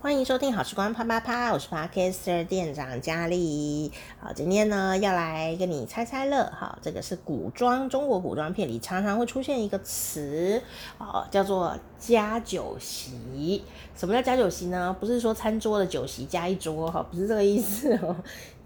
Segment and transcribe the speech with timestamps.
[0.00, 3.90] 欢迎收听好时光啪啪啪，我是 Podcaster 店长佳丽。
[4.20, 6.48] 好，今天呢要来跟你猜猜乐。
[6.56, 10.62] 好，这个是古装中国古装片里常常会出现一个词，
[10.98, 13.64] 哦，叫做加酒席。
[13.96, 14.96] 什么叫加酒席呢？
[15.00, 18.14] 不是说餐桌的酒席加一桌哈，不是这个意思哦。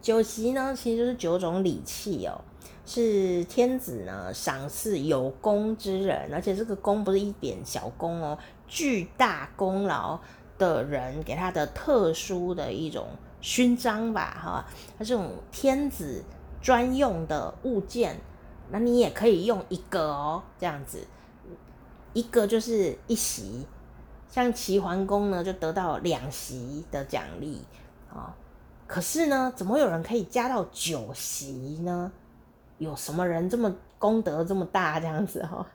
[0.03, 2.39] 酒席呢，其实就是九种礼器哦，
[2.85, 8.39] 是天子呢赏赐有功之人，而且这个功不是一点小功哦，
[8.69, 10.21] 巨大功劳。
[10.63, 13.09] 的人给他的特殊的一种
[13.41, 14.65] 勋章吧，哈，
[14.97, 16.23] 他这种天子
[16.61, 18.21] 专用的物件，
[18.71, 21.05] 那你也可以用一个哦，这样子，
[22.13, 23.67] 一个就是一席，
[24.29, 27.61] 像齐桓公呢就得到两席的奖励
[28.09, 28.33] 啊，
[28.87, 32.13] 可是呢，怎么有人可以加到九席呢？
[32.79, 35.67] 有什么人这么功德这么大这样子哈？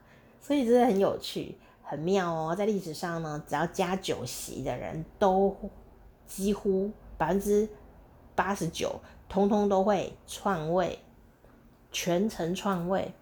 [0.42, 1.58] 所以真的很有趣。
[1.90, 5.56] 很妙哦，在历史上呢，只要加酒席的人都
[6.26, 7.66] 几乎百分之
[8.36, 11.00] 八十九，通通都会篡位，
[11.90, 13.14] 权臣篡位，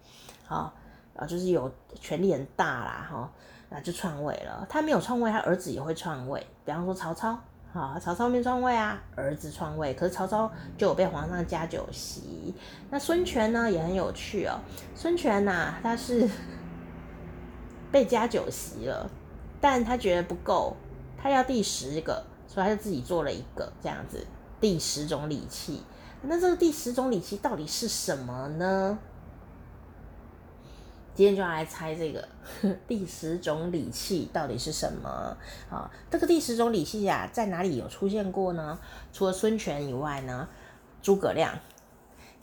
[0.48, 0.74] 啊
[1.14, 3.32] 啊，就是有权力很大啦，哈，
[3.68, 4.66] 那就篡位了。
[4.68, 6.44] 他没有篡位，他儿子也会篡位。
[6.64, 7.38] 比方说曹操，
[7.72, 12.52] 啊，曹操没篡位啊，儿子篡位，可是曹操就有被皇上加酒席。
[12.90, 14.58] 那孙权呢，也很有趣哦，
[14.96, 16.28] 孙权呐、啊，他是。
[17.92, 19.08] 被加酒席了，
[19.60, 20.76] 但他觉得不够，
[21.16, 24.26] 他要第十个，所以他就自己做了一个这样子，
[24.60, 25.82] 第十种礼器。
[26.22, 28.98] 那这个第十种礼器到底是什么呢？
[31.14, 32.28] 今天就要来猜这个
[32.86, 35.36] 第十种礼器到底是什么
[35.70, 35.90] 啊？
[36.10, 38.78] 这个第十种礼器啊，在哪里有出现过呢？
[39.12, 40.48] 除了孙权以外呢，
[41.00, 41.58] 诸葛亮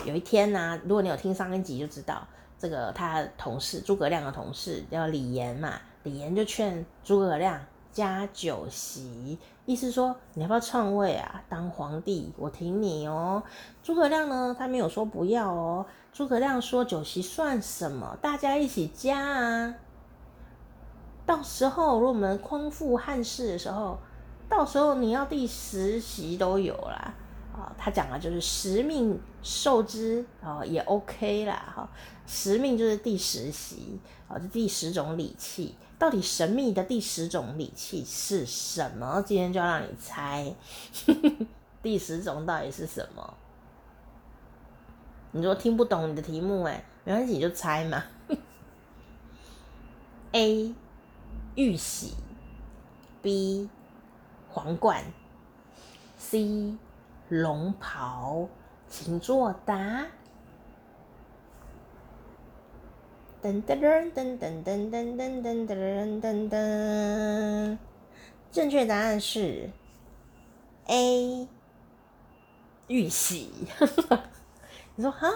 [0.06, 2.28] 有一天呢、如果你有听上一集就知道。
[2.64, 7.60] 这个他同事诸葛亮的同事叫李严嘛，李严就劝诸葛亮
[7.92, 13.44] 加酒席，意思说你要不要篡位啊，当皇帝，我挺你哦。
[13.84, 15.86] 诸葛亮呢，他没有说不要哦。
[16.14, 19.76] 诸葛亮说酒席算什么，大家一起加啊。
[21.26, 24.00] 到时候如果我们匡复汉室的时候，
[24.48, 27.14] 到时候你要第十席都有啦。
[27.78, 31.90] 他讲的就是十命受之啊，也 OK 啦哈。
[32.26, 39.22] 十命就是第十席啊，这第十种礼器，到底神秘的第十种礼器是什么？
[39.26, 40.56] 今天就要让你猜，
[41.84, 43.34] 第十种到底是什么？
[45.32, 48.04] 你说听不懂你的题目哎，没关系，你就猜嘛。
[50.32, 50.74] A
[51.56, 52.14] 玉玺
[53.22, 53.70] ，B
[54.50, 55.04] 皇冠
[56.18, 56.76] ，C。
[57.42, 58.48] 龙袍，
[58.88, 60.06] 请作答。
[63.42, 67.78] 噔噔噔噔噔噔噔噔噔噔噔，
[68.52, 69.72] 正确答案是
[70.86, 71.48] A，
[72.88, 73.52] 玉玺。
[74.96, 75.28] 你说哈，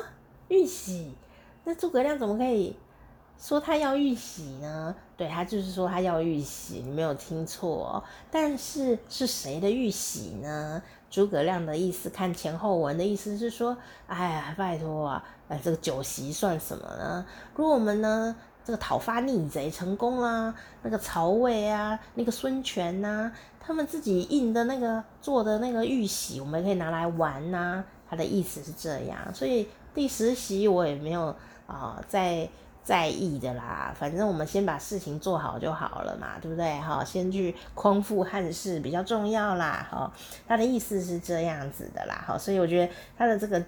[0.50, 1.16] 玉玺？
[1.64, 2.78] 那诸葛亮怎么可以
[3.40, 4.96] 说他要玉玺呢？
[5.18, 8.04] 对，他就是说他要玉玺，你没有听错。
[8.30, 10.80] 但是是谁的玉玺呢？
[11.10, 17.26] 诸葛亮的意思，看前后文的意思是说，哎呀，拜托啊，哎，这个酒席算什么呢？
[17.56, 27.86] 如果我们呢，这个讨伐逆贼成功啦，那个曹魏啊，那个孙权呐、啊，他们自己印的那个做的那个玉玺，我们可以拿来玩呐、啊。
[28.08, 31.36] 他的意思是这样，所以第十席我也没有
[31.66, 32.48] 啊、在。
[32.88, 36.80] 在意的啦，反正我们先把事情做好就好了嘛，对不对？
[36.80, 40.10] 哈，先去匡复汉室比较重要啦，哈，
[40.48, 43.62] 他的意思是这样子的啦，哈，所以我觉得他的这个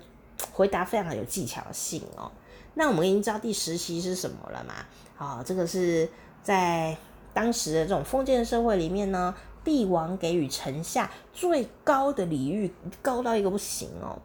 [0.53, 2.31] 回答非常有技巧性哦。
[2.75, 4.74] 那我们已经知道第十席是什么了嘛？
[5.18, 6.09] 好，这个是
[6.41, 6.96] 在
[7.34, 14.18] 当时的这种封建社会里面呢，帝王给予臣下最高的礼遇，高到一个不行哦。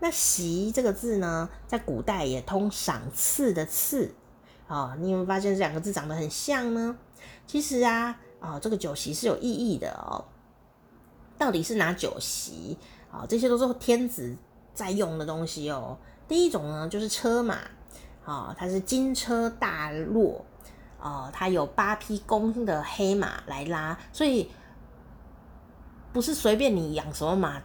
[0.00, 4.12] 那席这个字呢，在古代也通赏赐的赐。
[4.72, 6.96] 哦，你有没有发现这两个字长得很像呢？
[7.46, 10.24] 其实啊，哦，这个酒席是有意义的哦。
[11.36, 12.78] 到底是哪酒席？
[13.10, 14.34] 啊、这些都是天子
[14.72, 15.98] 在用的东西哦。
[16.26, 17.58] 第一种呢，就是车马，
[18.24, 20.42] 啊、它是金车大骆，
[20.98, 24.50] 哦，它有八匹公的黑马来拉，所以
[26.14, 27.60] 不是随便你养什么马。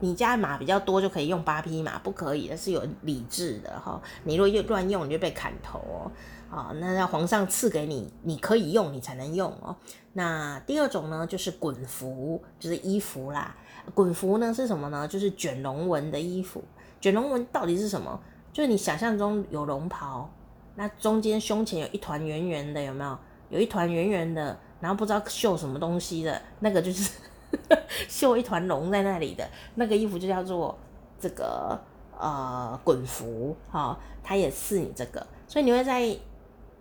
[0.00, 4.00] 你家马比较多就可以用八匹马，不可以，的是有礼制的哈。
[4.24, 6.10] 你如果又乱用，你就被砍头哦。
[6.50, 9.76] 啊，那要皇上赐给你，你可以用，你才能用哦。
[10.12, 13.54] 那第二种呢，就是衮服，就是衣服啦。
[13.94, 15.06] 衮服呢是什么呢？
[15.06, 16.62] 就是卷龙纹的衣服。
[17.00, 18.18] 卷龙纹到底是什么？
[18.52, 20.30] 就是你想象中有龙袍，
[20.76, 23.18] 那中间胸前有一团圆圆的，有没有？
[23.50, 27.10] 有一团圆圆的，然后不知道绣什么东西的那个就是。
[28.08, 30.76] 绣一团龙在那里的那个衣服就叫做
[31.18, 31.78] 这个
[32.18, 36.16] 呃衮服哈，他、也赐你这个，所以你会在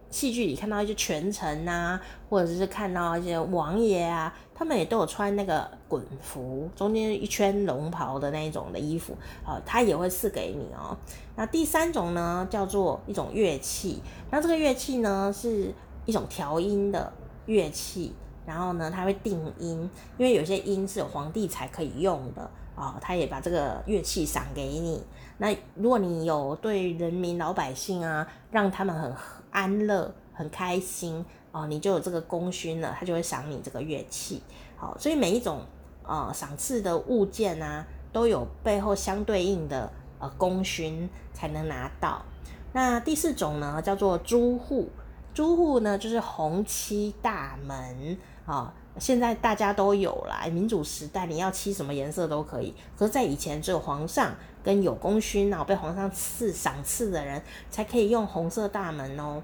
[0.10, 2.00] 戏剧里看到一些权臣啊，
[2.30, 9.16] 或者是看到一些王爷啊，他们也都有穿那个衮服，中间一圈龙袍的那一种的衣服
[9.46, 10.96] 啊，他、也会赐给你哦。
[11.36, 15.74] 那第三种呢，叫做一种乐器，那这个乐器呢是
[16.06, 17.12] 一种调音的
[17.46, 18.14] 乐器。
[18.48, 19.78] 然后呢，他会定音，
[20.18, 22.42] 因为有些音是有皇帝才可以用的
[22.76, 25.04] 啊、哦，他也把这个乐器赏给你。
[25.38, 29.14] 那如果你有对人民老百姓啊，让他们很
[29.52, 34.42] 安乐、很开心哦，你就有这个功勋了，他就会赏你这个乐器。
[34.78, 35.60] 好、所以每一种
[36.04, 42.24] 呃赏赐的物件啊，都有背后相对应的呃功勋才能拿到。
[42.72, 44.88] 那第四种呢，叫做朱户，
[45.34, 48.18] 朱户呢就是红漆大门。
[48.48, 52.74] 啊、现在大家都有了，民主时代你要漆什么颜色都可以。
[52.98, 54.34] 可是，在以前只有皇上
[54.64, 59.44] 跟有功勋然后，被皇上赐赏赐的人才可以用红色大门哦。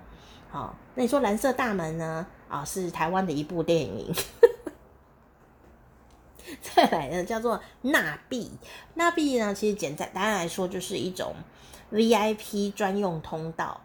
[0.49, 2.25] 好、哦，那你说蓝色大门呢？
[2.47, 4.13] 啊、是台湾的一部电影。
[6.61, 8.51] 再来呢，叫做纳币。
[8.93, 11.35] 纳币呢，其实简单单来说就是一种
[11.91, 13.81] VIP 专用通道。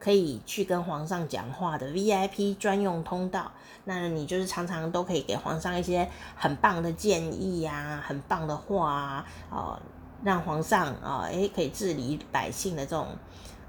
[0.00, 3.52] 可以去跟皇上讲话的 VIP 专用通道，
[3.84, 9.78] 那你就是常常都可以给皇上一些很棒的建议啊，很棒的话啊，哦，
[10.24, 13.08] 让皇上啊，诶、可以治理百姓的这种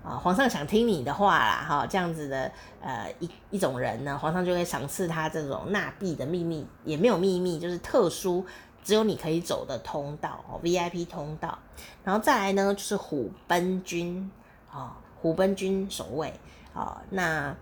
[0.06, 2.50] 啊，皇上想听你的话啦，哈，这样子的
[2.81, 8.45] 呃一一种人呢，皇上就会赏赐他这种纳币的秘密，也没有秘密，就是特殊，
[8.81, 11.60] 只有你可以走的通道哦，VIP 通道，
[12.06, 14.31] 然后再来呢就是虎贲军
[14.72, 14.95] 啊。
[15.21, 16.33] 虎賁军守卫，
[16.73, 17.56] 啊、那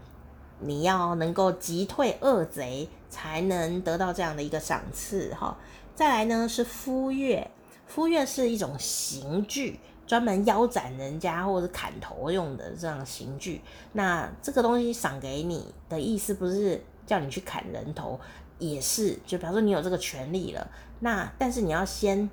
[0.59, 5.57] 你要能够击退恶贼，才能得到这样的一个赏赐，哈、
[5.93, 7.51] 再来呢是夫乐，
[7.85, 13.61] 夫乐是一种刑具，专门腰斩人家或者砍头用的这样刑具。
[13.91, 18.17] 那这个东西赏给你的意思，不是叫你去砍人头，
[18.57, 20.65] 也是就比方说你有这个权利了，
[21.01, 22.29] 那但是你要先。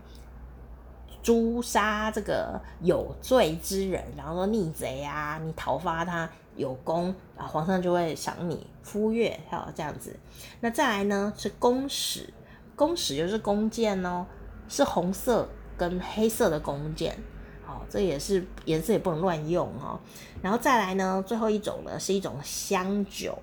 [1.26, 10.17] 诛杀这个有罪之人，然后说逆贼啊，你讨伐他有功啊，皇上就会赏你夫乐，好这样子。
[10.61, 12.32] 那再来呢是弓矢，
[12.76, 14.25] 弓矢就是弓箭哦，
[14.69, 17.19] 是红色跟黑色的弓箭，
[17.64, 19.99] 好，这也是颜色也不能乱用哦。
[20.40, 23.37] 然后再来呢，最后一种呢是一种香酒。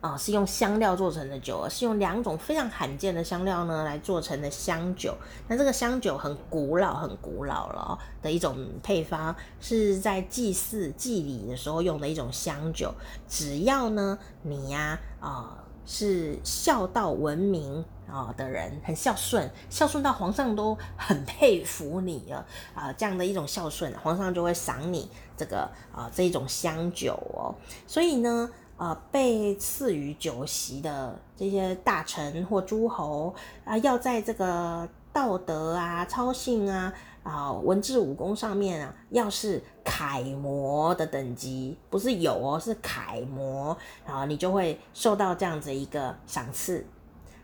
[0.00, 5.12] 啊，是用香料做成的酒，是用两种非常罕见的香料呢来做成的香酒。
[5.48, 12.94] 那这个香酒很古老，很古老了的一种配方，是在祭祀祭礼的时候用的一种香酒。
[13.26, 27.52] 只要呢你呀啊，是孝道闻名啊的人，很孝顺，孝顺到皇上都很佩服你了啊，这样的一种孝顺，皇上就会赏你这个啊这一种香酒哦。
[27.84, 28.48] 所以呢。
[28.78, 33.34] 啊、呃，被赐予酒席的这些大臣或诸侯
[33.64, 36.94] 啊，要在这个道德啊、操信啊、
[37.24, 43.76] 啊文治武功上面啊，要是楷模的等级，不是有哦，是楷模，
[44.06, 46.86] 啊，你就会受到这样子一个赏赐。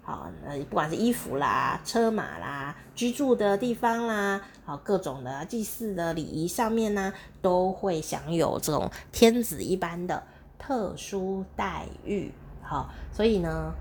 [0.03, 10.23] 好，呃，不管是衣服啦、车马啦、居住的地方啦，好，各种的祭祀的礼仪上面呢，都会享有这种天子一般的。
[10.67, 13.75] 特殊待遇，好，所以呢，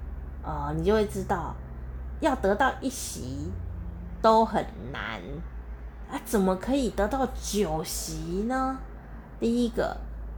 [0.43, 1.55] 呃，你就会知道，
[2.19, 3.49] 要得到一席
[4.21, 5.21] 都很难
[6.11, 8.77] 啊，怎么可以得到九席呢？
[9.39, 9.95] 第一个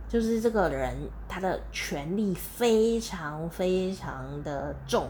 [0.08, 0.96] 就是这个人
[1.28, 5.10] 他的权力非常非常的重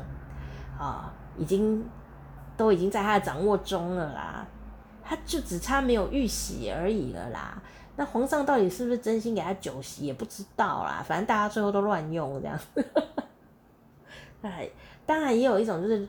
[0.79, 1.83] 啊，已经
[2.55, 4.45] 都已经在他的掌握中了啦，
[5.03, 7.61] 他就只差没有玉玺而已了啦。
[7.97, 12.59] 那皇上到底是不是真心给他酒席也不知道啦，反正大家最后都乱用这样。
[14.43, 14.69] 哎，
[15.05, 16.07] 当然也有一种就是，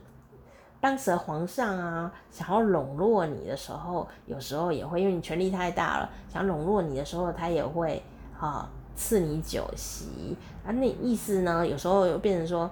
[0.79, 8.03] 当时的皇上啊想要笼络你的时候，有时候也会因为你权力太大了，想笼络你的时候，他也会
[8.37, 10.71] 啊赐你酒席啊。
[10.71, 12.69] 那意思呢，有时候又变成说，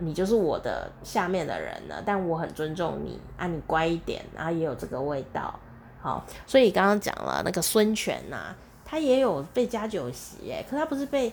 [0.00, 5.58] 你就是我的下面的人了，但我很尊重你啊，你乖一点，然后也有这个味道。
[6.02, 8.54] 好，所以刚刚讲了那个孙权呐、
[8.84, 11.32] 他也有被加酒席诶，可他不是被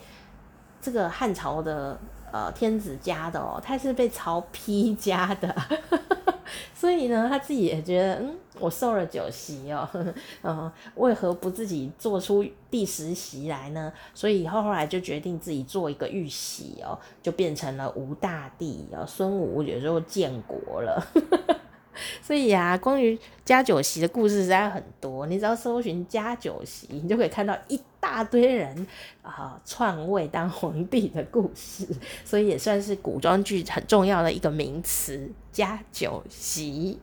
[0.82, 1.98] 这个汉朝的
[2.32, 5.56] 呃天子加的哦，他是被曹丕加的。
[6.74, 9.88] 所以呢，他自己也觉得，嗯，我受了九席哦，
[10.44, 13.92] 嗯，为何不自己做出第十席来呢？
[14.14, 21.06] 所以后后来就决定自己做一个玉玺哦，就变成了吴大帝哦，孙武也就建国了。
[22.22, 28.88] 所以啊，关于加酒席的故事实在很多，你只要搜寻加酒席，你就可以看到一大堆人
[29.22, 31.88] 啊篡位当皇帝的故事，
[32.24, 37.00] 所以也算是古装剧很重要的一个名词——加酒席。